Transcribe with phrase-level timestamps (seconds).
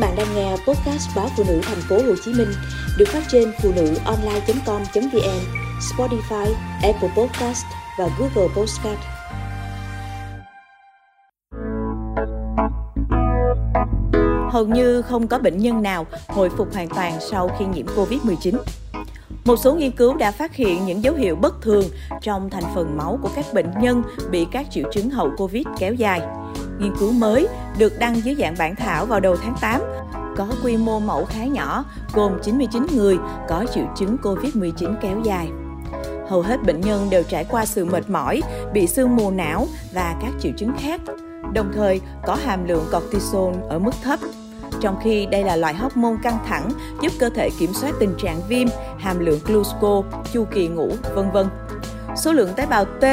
[0.00, 2.48] bạn đang nghe podcast báo phụ nữ thành phố Hồ Chí Minh
[2.98, 5.40] được phát trên phụ nữ online.com.vn,
[5.80, 6.46] Spotify,
[6.82, 7.64] Apple Podcast
[7.98, 8.98] và Google Podcast.
[14.50, 18.54] Hầu như không có bệnh nhân nào hồi phục hoàn toàn sau khi nhiễm Covid-19.
[19.44, 21.84] Một số nghiên cứu đã phát hiện những dấu hiệu bất thường
[22.22, 25.94] trong thành phần máu của các bệnh nhân bị các triệu chứng hậu Covid kéo
[25.94, 26.20] dài.
[26.80, 29.80] Nghiên cứu mới được đăng dưới dạng bản thảo vào đầu tháng 8
[30.36, 35.48] có quy mô mẫu khá nhỏ, gồm 99 người có triệu chứng COVID-19 kéo dài.
[36.28, 40.16] Hầu hết bệnh nhân đều trải qua sự mệt mỏi, bị sương mù não và
[40.22, 41.00] các triệu chứng khác,
[41.54, 44.20] đồng thời có hàm lượng cortisol ở mức thấp.
[44.80, 46.70] Trong khi đây là loại hormone căng thẳng
[47.02, 51.30] giúp cơ thể kiểm soát tình trạng viêm, hàm lượng glucose, chu kỳ ngủ, vân
[51.30, 51.46] vân.
[52.16, 53.04] Số lượng tế bào T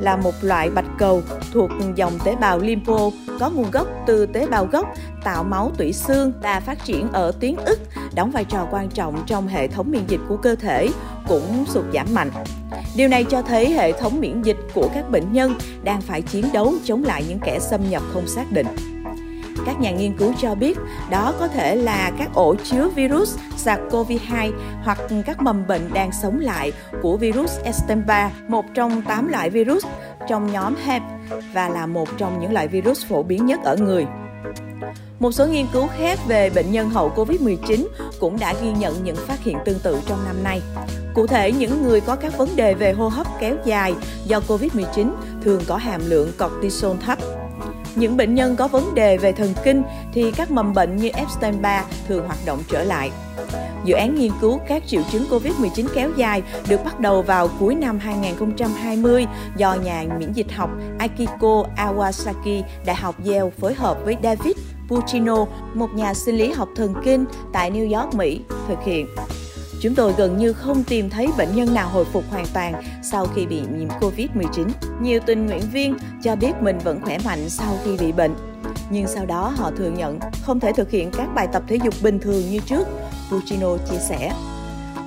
[0.00, 4.46] là một loại bạch cầu thuộc dòng tế bào lympho có nguồn gốc từ tế
[4.46, 4.86] bào gốc
[5.24, 7.78] tạo máu tủy xương và phát triển ở tuyến ức,
[8.14, 10.88] đóng vai trò quan trọng trong hệ thống miễn dịch của cơ thể,
[11.28, 12.30] cũng sụt giảm mạnh.
[12.96, 16.44] Điều này cho thấy hệ thống miễn dịch của các bệnh nhân đang phải chiến
[16.52, 18.66] đấu chống lại những kẻ xâm nhập không xác định.
[19.66, 20.78] Các nhà nghiên cứu cho biết
[21.10, 24.52] đó có thể là các ổ chứa virus SARS-CoV-2
[24.84, 29.84] hoặc các mầm bệnh đang sống lại của virus Epstein-Barr, một trong 8 loại virus
[30.28, 31.02] trong nhóm HEP
[31.54, 34.06] và là một trong những loại virus phổ biến nhất ở người.
[35.18, 37.86] Một số nghiên cứu khác về bệnh nhân hậu Covid-19
[38.20, 40.62] cũng đã ghi nhận những phát hiện tương tự trong năm nay.
[41.14, 43.94] Cụ thể, những người có các vấn đề về hô hấp kéo dài
[44.26, 45.10] do Covid-19
[45.42, 47.18] thường có hàm lượng cortisol thấp.
[47.96, 51.82] Những bệnh nhân có vấn đề về thần kinh thì các mầm bệnh như Epstein-Barr
[52.08, 53.10] thường hoạt động trở lại.
[53.84, 57.74] Dự án nghiên cứu các triệu chứng COVID-19 kéo dài được bắt đầu vào cuối
[57.74, 59.26] năm 2020
[59.56, 64.56] do nhà miễn dịch học Akiko Awasaki, Đại học Yale phối hợp với David
[64.88, 69.06] Puccino, một nhà sinh lý học thần kinh tại New York, Mỹ, thực hiện.
[69.82, 73.26] Chúng tôi gần như không tìm thấy bệnh nhân nào hồi phục hoàn toàn sau
[73.34, 74.68] khi bị nhiễm Covid-19.
[75.00, 78.34] Nhiều tình nguyện viên cho biết mình vẫn khỏe mạnh sau khi bị bệnh.
[78.90, 81.94] Nhưng sau đó họ thừa nhận không thể thực hiện các bài tập thể dục
[82.02, 82.88] bình thường như trước,
[83.30, 84.32] Puccino chia sẻ.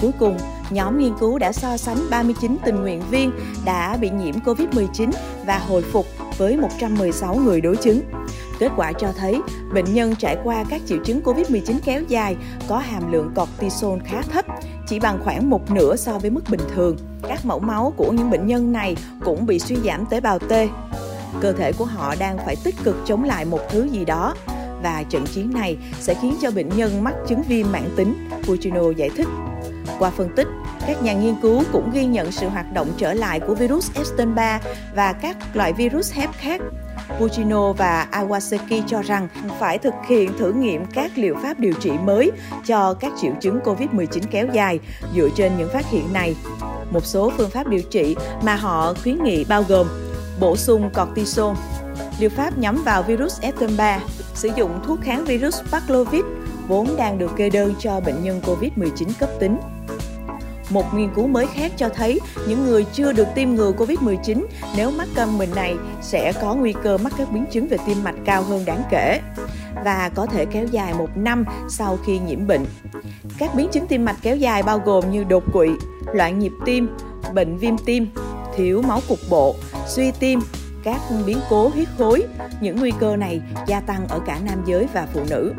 [0.00, 0.38] Cuối cùng,
[0.70, 3.32] nhóm nghiên cứu đã so sánh 39 tình nguyện viên
[3.64, 5.10] đã bị nhiễm COVID-19
[5.46, 6.06] và hồi phục
[6.38, 8.00] với 116 người đối chứng.
[8.58, 9.40] Kết quả cho thấy
[9.74, 12.36] bệnh nhân trải qua các triệu chứng COVID-19 kéo dài
[12.68, 14.44] có hàm lượng cortisol khá thấp,
[14.88, 16.96] chỉ bằng khoảng một nửa so với mức bình thường.
[17.28, 20.52] Các mẫu máu của những bệnh nhân này cũng bị suy giảm tế bào T.
[21.40, 24.34] Cơ thể của họ đang phải tích cực chống lại một thứ gì đó
[24.82, 28.90] và trận chiến này sẽ khiến cho bệnh nhân mắc chứng viêm mãn tính, Puccino
[28.96, 29.26] giải thích.
[29.98, 30.46] Qua phân tích,
[30.86, 34.58] các nhà nghiên cứu cũng ghi nhận sự hoạt động trở lại của virus Epstein-Barr
[34.94, 36.60] và các loại virus hep khác.
[37.18, 39.28] Puccino và Awasaki cho rằng
[39.58, 42.30] phải thực hiện thử nghiệm các liệu pháp điều trị mới
[42.66, 44.80] cho các triệu chứng COVID-19 kéo dài
[45.14, 46.36] dựa trên những phát hiện này.
[46.90, 49.86] Một số phương pháp điều trị mà họ khuyến nghị bao gồm
[50.40, 51.60] bổ sung cortisone,
[52.18, 54.00] liệu pháp nhắm vào virus Epstein-Barr,
[54.34, 56.24] sử dụng thuốc kháng virus Paxlovid
[56.68, 59.56] vốn đang được kê đơn cho bệnh nhân COVID-19 cấp tính.
[60.72, 64.44] Một nghiên cứu mới khác cho thấy những người chưa được tiêm ngừa COVID-19
[64.76, 68.04] nếu mắc căn bệnh này sẽ có nguy cơ mắc các biến chứng về tim
[68.04, 69.20] mạch cao hơn đáng kể
[69.84, 72.66] và có thể kéo dài một năm sau khi nhiễm bệnh.
[73.38, 75.68] Các biến chứng tim mạch kéo dài bao gồm như đột quỵ,
[76.12, 76.88] loạn nhịp tim,
[77.34, 78.06] bệnh viêm tim,
[78.56, 79.54] thiếu máu cục bộ,
[79.86, 80.40] suy tim,
[80.84, 82.22] các biến cố huyết khối.
[82.60, 85.52] Những nguy cơ này gia tăng ở cả nam giới và phụ nữ.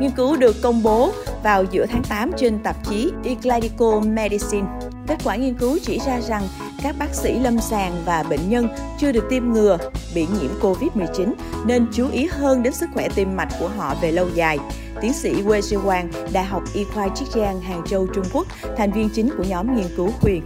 [0.00, 1.12] Nghiên cứu được công bố
[1.44, 4.66] vào giữa tháng 8 trên tạp chí Eclinical Medicine.
[5.06, 6.42] Kết quả nghiên cứu chỉ ra rằng
[6.82, 8.68] các bác sĩ lâm sàng và bệnh nhân
[8.98, 9.78] chưa được tiêm ngừa
[10.14, 11.32] bị nhiễm COVID-19
[11.66, 14.58] nên chú ý hơn đến sức khỏe tim mạch của họ về lâu dài.
[15.00, 18.92] Tiến sĩ Wei Zhiwang, Đại học Y khoa Chiết Giang, Hàng Châu, Trung Quốc, thành
[18.92, 20.42] viên chính của nhóm nghiên cứu khuyên.